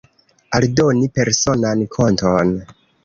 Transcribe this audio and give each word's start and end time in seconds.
Aldoni 0.59 1.09
personan 1.19 1.85
konton. 1.97 2.55